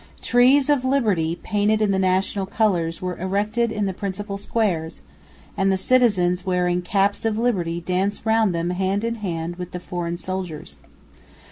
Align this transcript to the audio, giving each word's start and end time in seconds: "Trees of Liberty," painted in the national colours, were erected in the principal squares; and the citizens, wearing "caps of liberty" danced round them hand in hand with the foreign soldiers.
"Trees 0.23 0.67
of 0.67 0.83
Liberty," 0.83 1.35
painted 1.43 1.79
in 1.79 1.91
the 1.91 1.99
national 1.99 2.47
colours, 2.47 3.03
were 3.03 3.19
erected 3.19 3.71
in 3.71 3.85
the 3.85 3.93
principal 3.93 4.39
squares; 4.39 5.01
and 5.55 5.71
the 5.71 5.77
citizens, 5.77 6.43
wearing 6.43 6.81
"caps 6.81 7.23
of 7.23 7.37
liberty" 7.37 7.79
danced 7.79 8.25
round 8.25 8.51
them 8.55 8.71
hand 8.71 9.03
in 9.03 9.13
hand 9.21 9.57
with 9.57 9.73
the 9.73 9.79
foreign 9.79 10.17
soldiers. 10.17 10.77